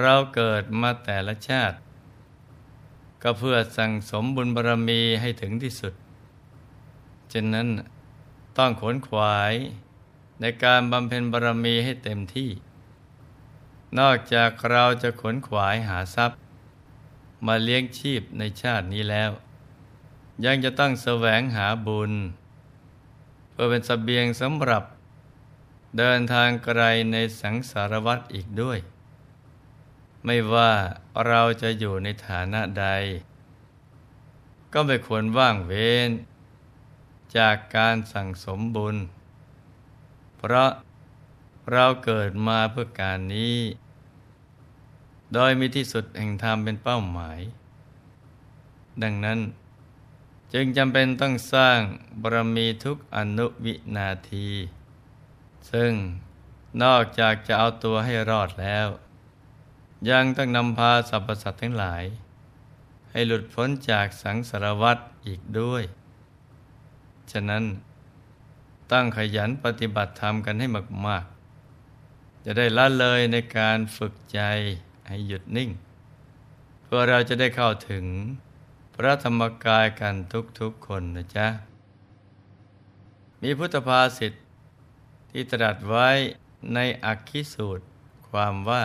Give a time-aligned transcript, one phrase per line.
[0.00, 1.76] เราเกิดมาแต่ละชาติ
[3.22, 5.94] ก็เพื่อสั่งสมบุญบารรมีให้ถึงที่สุด
[7.32, 7.68] ฉะนั้น
[8.58, 9.54] ต้องขนขวาย
[10.40, 12.50] ในการบำเพ็ญบารรมีให้เต็มที่
[13.98, 16.38] นอกจากเราจะขนขวายหาทรัพย์
[17.46, 19.30] มาเลี้ยงชีพในชาตินี้แล้ว
[20.44, 22.12] ยังจะต้องแสวงหาบุญ
[23.50, 24.84] เพื่อเป็นสเสบียงสำหรับ
[25.98, 28.78] เดินทางไกลในสังสารวัฏอีกด้วย
[30.24, 30.72] ไม่ว่า
[31.26, 32.86] เราจะอยู่ในฐานะใด
[34.72, 36.10] ก็ไม่ควรว่างเว้น
[37.36, 38.96] จากการสั่งสมบุญ
[40.38, 40.70] เพราะ
[41.72, 43.58] เราเกิดมาเพื่อการนี้
[45.32, 47.40] โดยมีที่สุดแห่งธรรมเป็นเป้าหมาย
[49.02, 49.40] ดังนั้น
[50.52, 51.78] จึงจำเป็นต้องสร้าง
[52.22, 54.48] บารมีทุกอนุวินาที
[55.72, 55.92] ซึ่ง
[56.82, 58.88] นอกจากจะเอาตัวให้รอดแล้ว
[60.10, 62.04] ยังต้องนำพาสรรพสัตว์ทั้งหลาย
[63.10, 65.82] ให้หลุดพ้นจากสังสารวัฏอีกด้วย
[67.32, 67.64] ฉะนั้น
[68.92, 70.66] ตั้งขยันปฏิบัติธรรมกันให้
[71.06, 71.24] มาก
[71.84, 74.40] ๆ จะได้ละเลยในการฝึกใจ
[75.08, 75.70] ให้หยุดนิ่ง
[76.82, 78.04] เพื่อเราจะได้เข้าถึง
[78.94, 80.14] พระธรรมกายกัน
[80.60, 81.48] ทุกๆคนนะจ๊ะ
[83.42, 84.32] มีพุทธภาษิต
[85.30, 86.08] ที่ตรัสไว้
[86.74, 87.84] ในอักขิสูตร
[88.28, 88.82] ความว่า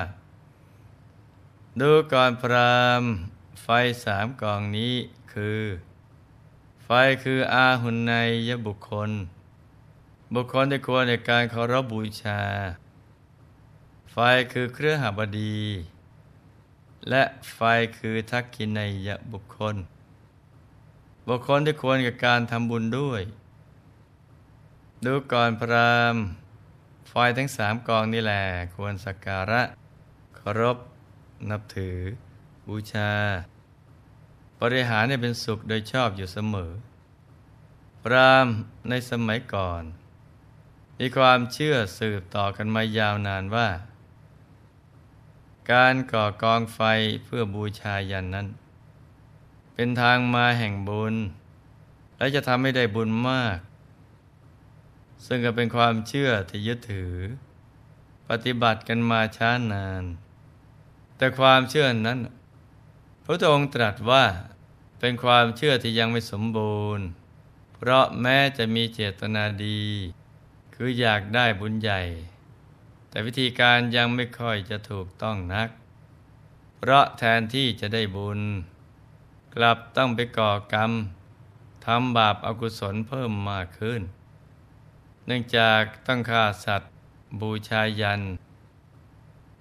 [1.82, 3.04] ดูก่อนพราม
[3.64, 3.68] ไฟ
[4.06, 4.94] สามกองนี้
[5.34, 5.62] คือ
[6.86, 6.90] ไฟ
[7.24, 8.14] คืออาหุนใน
[8.48, 9.12] ยบุคคล
[10.34, 12.42] บุคคลที่ควรในการเคารพบูชา
[14.12, 14.18] ไฟ
[14.54, 15.58] คือเครือหบดี
[17.10, 17.24] และ
[17.54, 17.60] ไฟ
[17.98, 19.76] คือทักขินในยบุคคล
[21.28, 23.22] บุคคลที่ควรกับการทำบุญด้วย
[25.06, 26.16] ดูก่อนพราม
[27.09, 28.44] ไฟทั้งสามกองนี่แหละ
[28.76, 29.62] ควรสักการะ
[30.38, 30.78] เคารพ
[31.50, 31.98] นับถือ
[32.68, 33.12] บูชา
[34.62, 36.72] บริหารให้เป็นสุขโดยชอบอยู่เสมอ
[38.03, 38.48] พราม
[38.90, 39.84] ในสมัยก่อน
[41.00, 43.70] มีความเชื่อสืบต่อกันมายาวนานว่า
[45.72, 46.80] การก่อกองไฟ
[47.26, 48.47] เพื่อบูชายันนั้น
[49.74, 51.16] เป็นทางมาแห่งบุญ
[52.18, 53.59] และจะทำให้ได้บุญมาก
[55.26, 57.16] ซึ่งก็เป็นความเชื่อที่ยึดถือ
[58.30, 60.03] ปฏิบัติกันมาช้านาน
[61.17, 62.19] แต่ความเชื่อนั้น
[63.23, 64.25] พระองค์ตรัสว่า
[65.00, 67.05] เป็นความเชื่อที่ยังไม่สมบูรณ์
[67.75, 69.83] เพราะแม้จะมีเจตนาดี
[70.75, 72.01] คืออยากได้บุญใหญ่
[73.09, 75.69] แต่วิธีการยังไม่ค่อยจะถูกต้องนัก
[76.78, 78.41] เพราะแทนที่จะได้บุญ
[79.55, 80.91] กลับต้องไปก่อกรรม
[81.85, 84.01] ทำบาปอากุศลเพิ่มมากขึ้น
[85.25, 86.91] เนื่องจากต้องฆ่าสัตว์
[87.41, 88.22] บูชายัน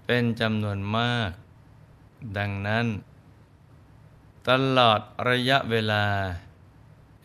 [0.05, 1.31] เป็นจำนวนมาก
[2.37, 2.85] ดังนั้น
[4.49, 6.05] ตลอดระยะเวลา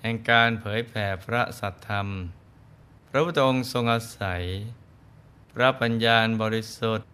[0.01, 2.09] แห่งการเผยแผ่พระสัทธรรม
[3.09, 4.43] พระพุทธองค์ทรงอาศัย
[5.53, 7.09] พระปัญญาบริสุทธิ์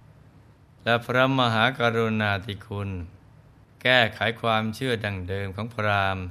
[0.84, 2.90] และพระมหากรุณาธิคุณ
[3.82, 6.24] แก้ไขความเชื่อดังเดิมของพราหมณ์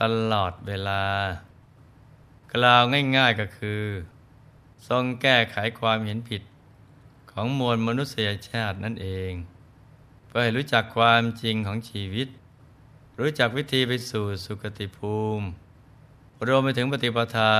[0.00, 1.04] ตลอดเวลา
[2.54, 2.82] กล่าว
[3.16, 3.84] ง่ายๆก็คือ
[4.88, 6.42] ทรงแก้ไขความเห็นผิด
[7.30, 9.32] ของมวลมนุษยชาตินั่นเอง
[10.30, 12.28] เพื่อให้รู้จักความจริงของชีวิต
[13.20, 15.46] รู้จักวิธีไปสู่สุคติภูมิ
[16.46, 17.54] รวมไปถึงปฏิปทา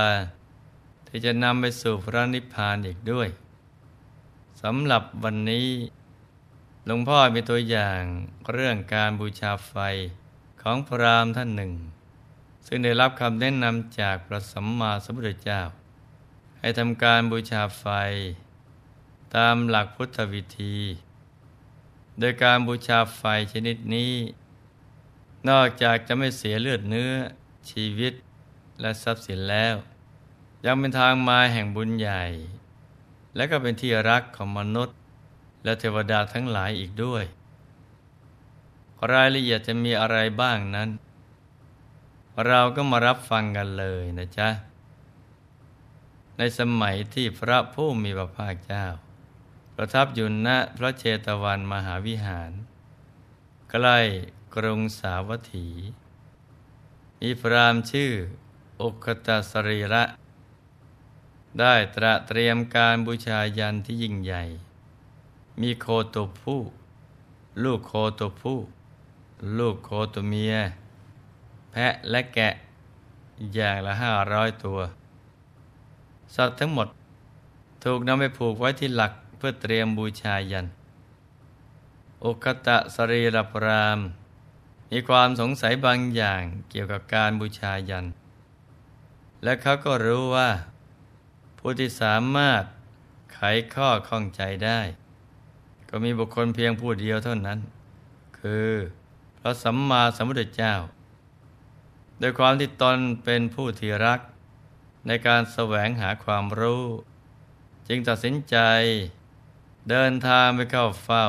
[1.07, 3.29] ที่จะนำไปสู่พระนิพพานอีกด้วย
[4.61, 5.67] สำหรับวันนี้
[6.85, 8.01] หลวงพ่อมีตัวอย่าง
[8.51, 9.75] เรื่องการบูชาไฟ
[10.61, 11.73] ของพระรามท่านหนึ่ง
[12.67, 15.61] ซึ่งได้รับคำแนะนำจากพระสัมมาสัมพุทธเจ้า
[16.59, 17.85] ให้ทำการบูชาไฟ
[19.35, 20.77] ตามหลักพุทธวิธี
[22.19, 23.21] โดยการบูชาไฟ
[23.53, 24.13] ชนิดนี้
[25.49, 27.11] นอกจากจะไม่เสียเลือดเนื้อ
[27.69, 28.13] ชีวิต
[28.81, 29.75] และทรัพย์สินแล้ว
[30.65, 32.23] ยังเป็นทางมาแห่งบุญใหญ่
[33.35, 34.97] และก็เป็นที่รักของมนุษย์
[35.63, 37.23] และเทวดาทั้งหลายอีกด้วย
[39.11, 40.89] รายละเอียดจะมีอะไรบ้างนั้น
[42.47, 44.49] เราก็มารับฟังกันเลยนะจ๊ะ
[46.37, 48.85] ในสมัยที่พระผู้มีพระภาคเจ้า
[49.83, 52.51] ประทับอยู่ณพระเชตวันมหาวิหาร
[53.71, 53.99] ใกล้
[54.55, 55.67] กรุงสาวัตถี
[57.21, 58.11] มีพรามชื่อ
[58.81, 60.03] อุคตสรีระ
[61.59, 64.43] ได้ตระเตรียมการบูชายันที่ยิ่งใหญ่
[65.61, 66.61] มีโคตัวผู้
[67.63, 68.59] ลูกโคตัวผู้
[69.57, 70.53] ลูกโคตัวเมีย
[71.71, 72.49] แพะและแกะ
[73.53, 74.79] อย่างละห้าร้อยตัว
[76.35, 76.87] สัตว์ทั้งหมด
[77.83, 80.67] ถูกนำไปผูกไว้ที่หลัก พื่อเตรียมบูชายัน
[82.23, 83.99] อุคตะสรีรพราม
[84.91, 88.05] มีความสงสัยบางอย่างเกี่ยวกับการบูชายัน
[89.43, 90.49] และเขาก็รู้ว่า
[91.59, 92.63] ผู้ที่สามารถ
[93.33, 93.39] ไข
[93.73, 94.79] ข้อข้องใจได้
[95.89, 97.59] ก็มีบุคคลเพียงผู้เดียวเท่านั้น
[98.39, 98.69] คือ
[99.39, 100.73] พระสัมมาสัมพุทธเจ้า
[102.19, 104.19] โดยความที่ตนเป็นผู้ที่รัก
[105.07, 106.85] ในการแสวงหาความรู้
[107.87, 108.57] จึงตัดสินใจ
[109.89, 111.27] เดินทางไปเข้าเฝ้า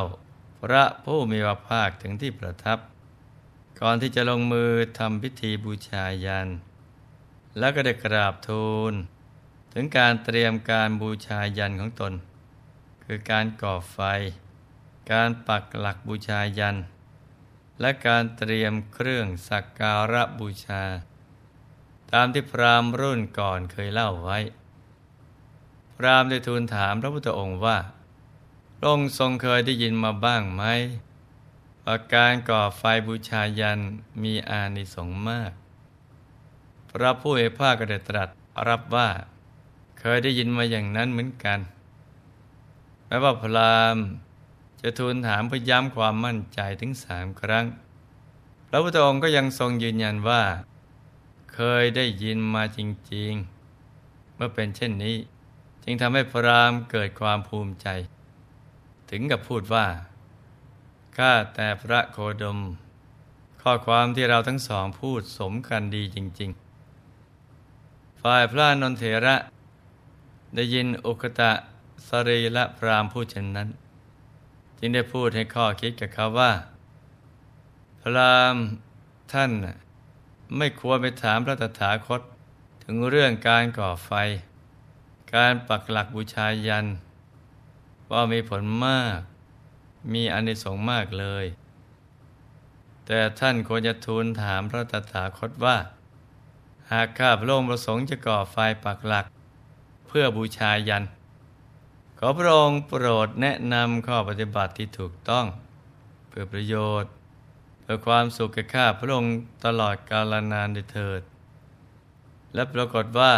[0.62, 2.78] พระผู้มีพระภาคถึงที่ประทับ
[3.80, 6.48] ก่อนที่จะลงมือทำพิธีบูชายัน
[7.58, 8.92] แล้วก็ได้กราบทูล
[9.72, 12.12] ถึงการเตรียมการบูชายันของตน
[13.04, 13.98] คือการก่อไฟ
[15.12, 16.76] การปักหลักบูชายัน
[17.80, 20.82] และการเตรียมเครื่องสักการะบูชา
[22.12, 24.38] ตามที่พราหมณ์รุ่นก่อนเคยเล่าไว้
[25.96, 27.78] พราหมณ์ได้ทูลถามพระพุทธองค์ว่า
[28.82, 30.62] ระองค์ทรงเคยได้ยินมาบ้างไหม
[31.84, 33.80] ว่าการก่อไฟบูชายัน
[34.22, 35.52] มีอานิสงส์มาก
[36.90, 38.28] พระผู้เอภาคก็ได้ตรัส
[38.68, 39.08] รับว่า
[40.00, 41.60] เคยได้ยินมาอย่างนั้นเหมือนกัน
[43.06, 43.96] แม้ว่าพราม
[44.80, 47.66] จะทูลถามเพื่อย้ำความมั่นใจถึงสามครั้ง
[48.68, 50.42] พระพุทธองค์ก็ยังทรงยืนยันว่า
[51.54, 52.78] เคยได้ยินมาจ
[53.12, 53.32] ริง
[53.86, 55.16] ๆ เมื่อเป็นเช่นนี้
[55.84, 57.88] จึงทำให้พรามเกิดความภูมิใจ
[59.14, 59.86] ถึงกับพูดว่า
[61.16, 62.58] ข้าแต่พระโคดม
[63.62, 66.50] ข้อความที่เราทั้งสองพูดสมกันดีจริง
[67.36, 69.36] ๆ ฝ่ายพระนนเถระ
[70.54, 71.52] ได้ยินอุคตะ
[72.08, 73.68] สรีละพรามพูดเช่นนั้น
[74.78, 76.52] จึงได้พูดให้ข้อคิดกับเขาว่า
[78.00, 78.56] พระราม
[79.32, 79.50] ท่าน
[80.56, 82.20] ไม่ควรไปถามพระตถาคต
[82.84, 84.12] ถึงเรื่องการก่อไฟ
[85.34, 86.86] การปักหลักบูชายัน
[88.12, 89.20] ว่ามีผลมาก
[90.12, 91.44] มีอานิสงส์มากเลย
[93.06, 95.76] แต่ท่านควรจะทูลถามพระตถาคตว่า
[96.92, 99.26] หากข้าพระองค์ประสงค์จะก่อไฟปักหลัก
[100.08, 101.04] เพื่อบูชายัน
[102.18, 105.46] ขอพระองค์โปรดแนะนำข้อปฏิบัติที่ถูกต้อง
[106.28, 107.10] เพื่อประโยชน์
[107.80, 109.34] เพื่อความสุขแก่ข้าพระองค์
[109.64, 111.22] ตลอดกาลนานเถิด
[112.54, 113.32] และปรากฏว่า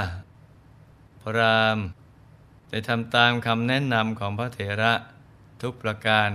[1.21, 1.79] พระราม
[2.75, 4.93] ได้ทำตามคำแนะนำของพระเถระ
[5.63, 6.31] ทุกประการ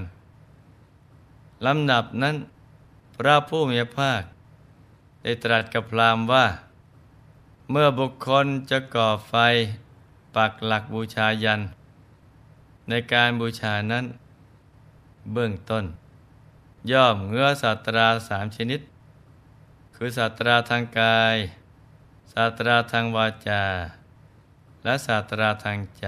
[1.65, 2.35] ลำดับนั้น
[3.15, 4.21] พระผู้มีพระภาค
[5.23, 6.45] ได้ตรัสกับพรามว่า
[7.71, 9.35] เมื่อบุคคลจะก่อไฟ
[10.35, 11.61] ปักหลักบูชายัน
[12.89, 14.05] ในการบูชานั้น
[15.33, 15.85] เบื้องต้น
[16.91, 18.81] ย่อมเงื้อศาสตราสามชนิด
[19.95, 21.35] คือศาสตราทางกาย
[22.33, 23.63] ศาสตราทางวาจา
[24.83, 26.07] และศาสตราทางใจ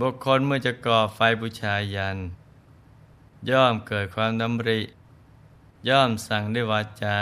[0.00, 2.18] บุคคลเมื่อจะก่อไฟบูชายัน
[3.50, 4.80] ย่อมเกิดความดำริ
[5.88, 7.20] ย่อมสั่งด้วยวาจา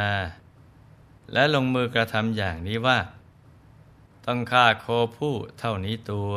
[1.32, 2.98] และลงมือกระทำอย่างนี้ว่า
[4.24, 6.32] ต้องฆ่าโคผู้เท่านี้ตัว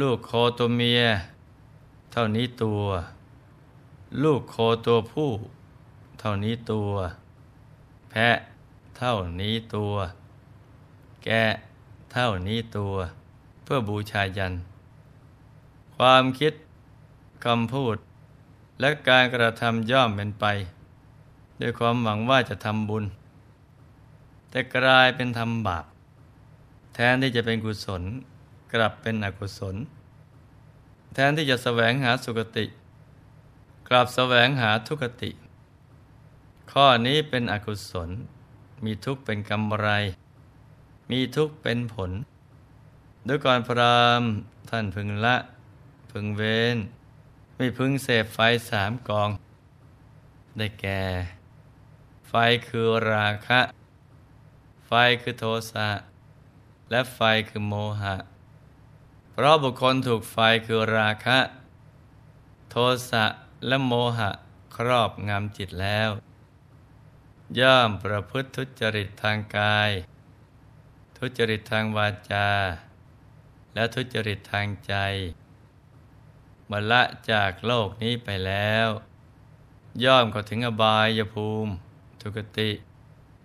[0.00, 1.02] ลูกโคตัวเมีย
[2.12, 2.84] เท่านี้ตัว
[4.22, 5.30] ลูกโคตัวผู้
[6.20, 6.92] เท่านี้ตัว
[8.10, 8.28] แพะ
[8.98, 9.94] เท่านี้ตัว
[11.24, 11.44] แกะ
[12.12, 12.94] เท่านี้ตัว
[13.62, 14.54] เพื่อบูชายัน
[15.96, 16.52] ความคิด
[17.44, 17.96] คำพูด
[18.80, 20.44] และการกระทำย่อมเป็นไป
[21.60, 23.04] ด้วยความหวังว่าจะทำบุญ
[24.50, 25.84] แต่กลายเป็นทำบาป
[26.94, 28.02] แทนที่จะเป็นกุศล
[28.72, 29.76] กลับเป็นอกุศล
[31.14, 32.64] แทนที่จะแสวงหาสุคติ
[33.88, 35.30] กลับแสวงหาทุกติ
[36.72, 38.10] ข้อนี้เป็นอกุศล
[38.84, 39.88] มีทุกข์เป็นกำไร
[41.10, 42.10] มีทุกข์เป็นผล
[43.26, 44.22] ด้วยก่อนพราม
[44.70, 45.36] ท่านพึงละ
[46.10, 46.76] พึงเว้น
[47.56, 48.38] ไม่พึงเสพไฟ
[48.70, 49.30] สามกอง
[50.56, 51.02] ได้แก่
[52.28, 52.34] ไฟ
[52.68, 53.60] คือราคะ
[54.86, 55.88] ไฟคือโทสะ
[56.90, 58.16] และไฟคือโมหะ
[59.32, 61.38] เพราะบุคคลถูกไฟคือราคะ
[62.70, 62.76] โท
[63.10, 63.24] สะ
[63.66, 64.30] และโมหะ
[64.76, 66.10] ครอบงำจิตแล้ว
[67.58, 69.90] ย่อมประพฤติทุจริตทางกาย
[71.22, 72.48] ทุจริตทางวาจา
[73.74, 74.94] และทุจริตทางใจ
[76.70, 78.88] มละจากโลกนี้ไปแล้ว
[80.04, 81.70] ย่อมเข้าถึงอบายภูมิ
[82.20, 82.70] ทุกติ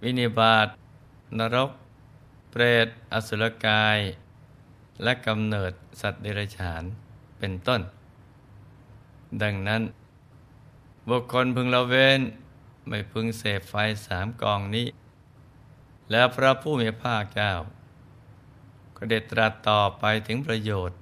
[0.02, 0.68] วินิบาต
[1.38, 1.72] นรก
[2.52, 4.00] เปรต อสุรกาย
[5.04, 6.84] และกำเนิดสัตว์เดรัจฉาน
[7.40, 7.82] เป็นต้น
[9.42, 9.82] ดังนั้น
[11.10, 12.22] บุคคลพึงละเว้น
[12.88, 13.74] ไม่พึงเสพไฟ
[14.08, 14.88] สามกองนี้
[16.12, 17.54] แล้วพระผู้มีภาคเจ้า
[18.96, 20.98] ก็เด็ดตรัสต่อไปถึงประโยชน์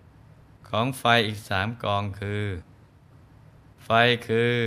[0.69, 2.45] ของไฟอีกสามกองคือ
[3.85, 3.89] ไฟ
[4.27, 4.57] คือ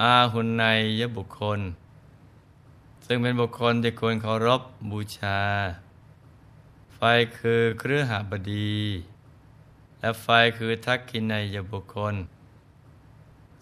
[0.00, 0.64] อาหุนใน
[1.00, 1.60] ยบุคคล
[3.06, 5.40] ซึ่งเป็นบุคคลที่ควรเคารพบูชา
[6.96, 7.00] ไฟ
[7.38, 8.74] คือเครือหาบดี
[10.00, 10.26] และไฟ
[10.58, 12.14] คือทักขินในยบุคคล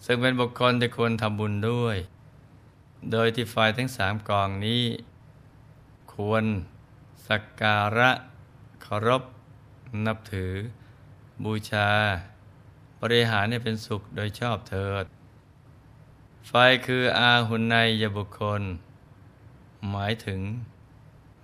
[0.05, 1.97] ซึ่งเป็นบุคคลที่ควรทำบุญด้วย
[3.11, 4.83] โดยที่ไฟทั้งสามกองนี้
[6.15, 6.43] ควร
[7.27, 8.11] สักการะ
[8.81, 9.23] เคารพ
[10.05, 10.53] นับถือ
[11.43, 11.89] บูชา
[13.01, 15.05] บริหารให้เป็นสุขโดยชอบเถิด
[16.47, 16.53] ไฟ
[16.85, 18.61] คืออาหุนในยบุคคล
[19.89, 20.41] หมายถึง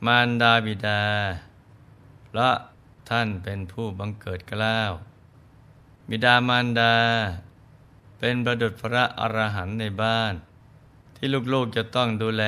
[0.06, 1.04] มารดาบิดา
[2.26, 2.52] เพระ
[3.10, 4.92] ท่านเป็นผู้บังเกิดกล้าว
[6.10, 6.96] บิดามารดา
[8.20, 10.34] เป็นประดุจพระอรหันต์ในบ้าน
[11.16, 12.46] ที่ลูกๆจะต้องดูแล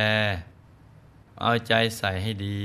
[1.41, 2.63] เอาใจใส่ให้ดี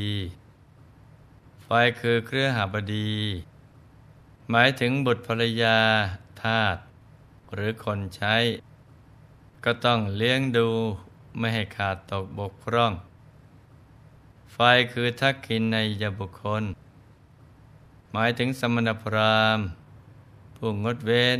[1.65, 1.69] ไฟ
[2.01, 3.13] คือเครือหาบดี
[4.51, 5.79] หมายถึงบุตรภรรยา
[6.43, 6.77] ทาส
[7.55, 8.37] หรือคนใช้
[9.65, 10.69] ก็ต้องเลี้ยงดู
[11.39, 12.93] ไม่ให้ขาดตกบกพร่อง
[14.53, 14.59] ไฟ
[14.93, 16.65] คือทักขินในยบุคคล
[18.13, 19.67] หมายถึงสมณพราหมณ์
[20.57, 21.39] ผู้งดเว้น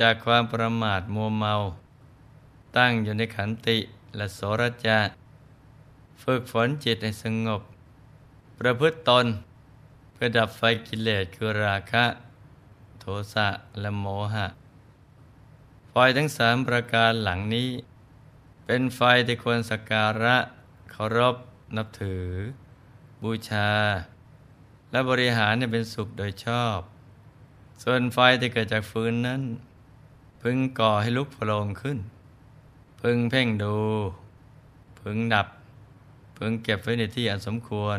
[0.00, 1.54] จากความประมาทมัวเมา
[2.76, 3.78] ตั้งอยู่ในขันติ
[4.16, 4.98] และโสรจะ
[6.22, 7.62] ฝึกฝนจิตให้สงบ
[8.58, 9.26] ประพฤติตน
[10.12, 12.04] เพื่อดับไฟกิเลสคือราคะ
[13.00, 13.48] โทสะ
[13.80, 14.46] และโมหะ
[15.90, 17.70] ไฟทั้งสามประการหลังนี้
[18.64, 20.36] เป็นไฟที่ควรสักการะ
[20.90, 21.36] เคารพ
[21.76, 22.26] นับถือ
[23.22, 23.70] บูชา
[24.90, 26.78] และบริหารเป็นสุขโดยชอบ
[27.82, 29.42] ส่วนไฟที่เกิดจากฟืนนั้น
[30.42, 31.98] พึงก่อให้ลุกโผล่ขึ้น
[33.00, 33.76] พึงเพ่งดู
[35.00, 35.46] พึงดับ
[36.38, 37.98] พึงเก็บไว้ในที่อันสมควร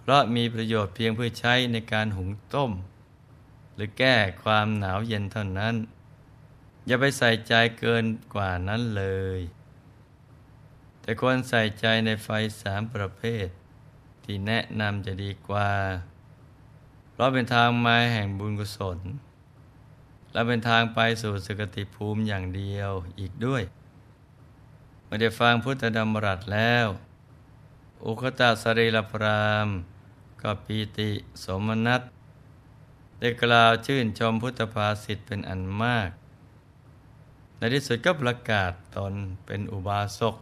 [0.00, 2.72] เพราะมีประโยชน์เพียงเพื่อใช้ในการหุงต้ม
[3.74, 5.74] หรือแก้ความหนาวเย็นเท่านั้น
[6.86, 8.04] อย่าไปใส่ใจเกิน
[8.34, 9.04] กว่านั้นเล
[9.38, 9.40] ย
[11.00, 12.28] แต่ควรใส่ใจในไฟ
[12.62, 13.46] สามประเภท
[14.24, 15.70] ที่แนะนำจะดีกว่า
[17.10, 18.98] เพราะเป็นทางมาแห่งบุญกุศล
[20.32, 22.90] และเป็นทางไปสู่สกติภูมิอย่างเดียว
[23.20, 23.62] อีกด้วย
[25.04, 26.86] เมื่อได้ฟังพุทธดำรัสแล้ว
[28.06, 29.68] อุคตาสรีลพราม
[30.42, 31.10] ก็ปีติ
[31.44, 32.02] สมนัต
[33.18, 36.10] ได้กล่าวชื่นชมพุทธภาษิตเป็นอันมาก
[37.58, 39.14] ในที่สุดก็ประกาศตน
[39.46, 40.34] เป็นอุบาสก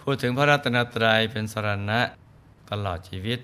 [0.00, 2.00] พูดถึงพระรัตนตรัยเป็นสรณะ
[2.70, 3.40] ตลอดชีวิต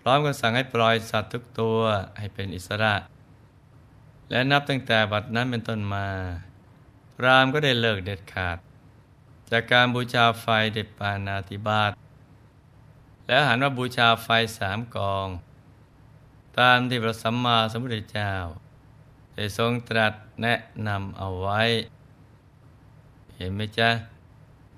[0.00, 1.78] พร้อมกับสั่งให้ปล่อยสัตว์ทุกตัว
[2.18, 2.94] ให้เป็นอิสระ
[4.30, 6.08] และนับตั้งแต่บัดนั้นเป็นต้นมา
[7.16, 8.58] พรามก็ได้เลิกเด็ดขาด
[9.50, 11.92] จากการบูชาไฟเด็ดปานาติบาต
[13.32, 15.28] แล้วหันมาบูชาไฟสามกอง
[16.58, 18.32] ตามที่พระสัมมาสัมพุทธเจ้า
[19.34, 20.54] ได้ทรงตรัสแนะ
[20.86, 21.60] นำเอาไว้
[23.36, 23.90] เห็นไหมจ๊ะ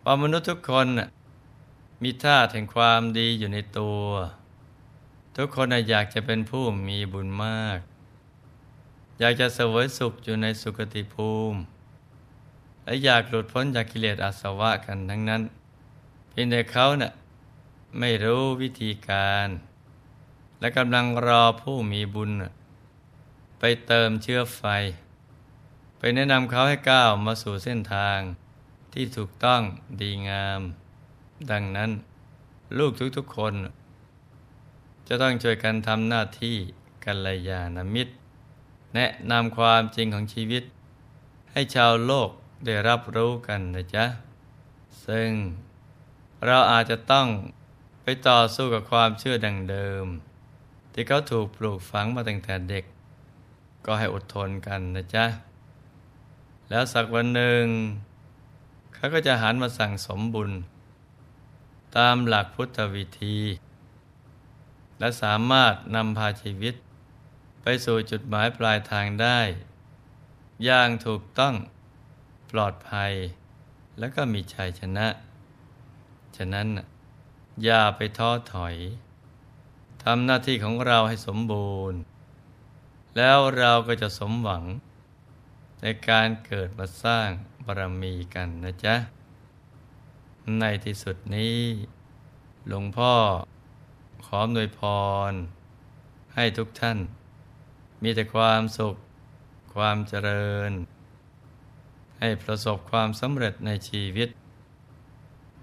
[0.05, 0.87] ว่ามนุษย์ทุกคน
[2.03, 4.05] มีธาตุแห่งความดีอยู่ในตัว
[5.37, 7.79] ทุกคนอยากจะเป็นผู้มีบุญมาก
[9.21, 11.59] อยากจะเสวยสุขอยู่ในสุคติภูมิ
[12.85, 15.43] และอยากหลุดพ้นจากกิเลสอาสวะกันทั้งนั้น
[16.31, 17.13] เพียงแต่เขาเนะ่ย
[17.99, 19.49] ไม่รู้วิธีการ
[20.61, 22.31] และกำลังรอผู้มีบุญ
[23.59, 24.63] ไปเติมเชื้อไฟ
[25.99, 28.19] ไปแนะนำเขาให้ก้าวมาสู่เส้นทาง
[28.93, 29.63] ที่ถูกต้อง
[30.01, 30.61] ดีงาม
[31.51, 31.91] ดังนั้น
[32.79, 33.55] ลูกทุกๆคน
[35.09, 36.57] จะต้องช่วยกันทำหน้าที่
[37.05, 38.13] กัลยาณมิตร
[38.95, 40.65] แนะนำความจริงของชีวิต
[41.53, 42.31] ให้ชาวโลก
[42.65, 44.05] ได้รับรู้กันนะจ๊ะ
[45.07, 45.31] ซึ่ง
[46.47, 47.27] เราอาจจะต้อง
[48.03, 50.07] ไปต่อสู้กับความเชื่อดังเดิม
[50.93, 52.85] ที่เขาถูกปลูกฝังมาตั้งแต่เด็ก
[53.87, 55.27] ก็ให้อดทนกันนะจ๊ะ
[56.69, 57.65] แล้วสักวันหนึ่ง
[58.95, 60.51] เขาก็จะหันมาสั่งสมบุญ
[61.97, 63.39] ตามหลักพุทธวิธี
[64.99, 66.75] และสามารถนำพาชีวิต
[67.63, 69.41] ไปสู่จุดหมายปลายทางได้
[70.65, 71.55] อย่างถูกต้อง
[72.51, 73.13] ปลอดภัย
[73.99, 75.07] และก็มีชัยชนะ
[76.37, 76.69] ฉะนั้น
[77.65, 78.77] อย่าไปท้อถอย
[80.03, 82.01] ทำหน้าที่ของเราให้สมบูรณ์
[83.17, 84.65] แล้วเราก็จะสมหวัง
[85.81, 87.29] ในการเกิดมาสร้าง
[87.65, 88.97] บารมีกันนะจ๊ะ
[90.61, 91.59] ในที่สุดนี้
[92.69, 93.15] หลวงพ่อ
[94.27, 94.81] ขอหน่วยพ
[95.31, 95.33] ร
[96.35, 96.99] ให้ทุกท่าน
[98.03, 98.97] มีแต่ความสุข
[99.75, 100.73] ความเจริญ
[102.21, 104.29] ให้ประสบความสำเร็จในชีวิต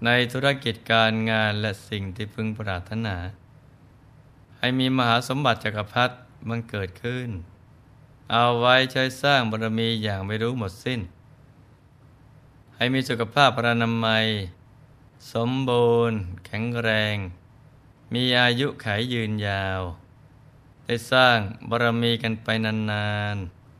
[0.04, 3.16] ในธุรกิจการงานและสิ่งที่พึงปรารถนา
[4.58, 6.14] ให้มีมหาสมบัติจักรพรรดิ
[6.48, 7.28] มันเกิดขึ้น
[8.32, 11.00] เอาไว้ใช้สร้างบารมีอย่างไม่รู้หมดสิ้น
[12.76, 14.26] ให้มีสุขภาพพระนามัย
[15.32, 17.16] สมบูรณ์ แข็งแรง
[18.14, 19.80] มีอายุขายยืนยาว
[20.84, 21.38] ได้สร้าง
[21.68, 23.36] บารมีกันไปนาน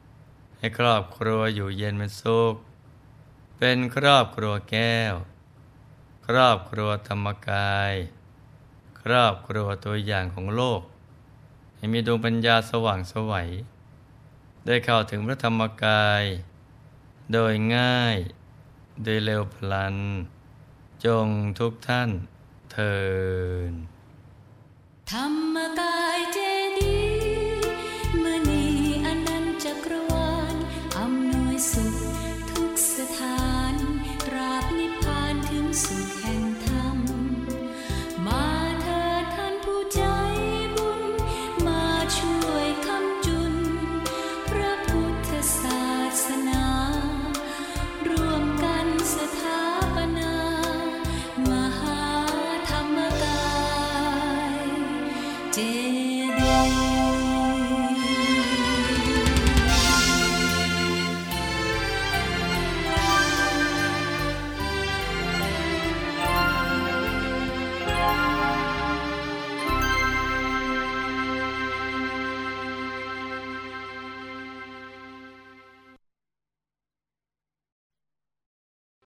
[0.07, 2.55] ๆ ให้ครอบครัวอยู่เย็นเป็นสุข
[3.59, 5.15] เป็นครอบครัวแก้ว
[6.35, 7.93] รอบครัวธรรมกาย
[9.01, 10.83] ครอบครัวตัวอย่างของโลก
[11.77, 13.49] ให้มีดวงปัญญาสว่างสวัย
[14.67, 16.25] ได้เข้าถึงพระธรรมกาย
[17.33, 18.17] โดยง่าย
[19.03, 19.97] โดยเร็วพลัน
[21.05, 21.27] จง
[21.59, 22.11] ทุกท่าน
[22.73, 22.97] เทิ
[23.71, 23.73] น
[25.13, 26.39] ธรรมกายเจ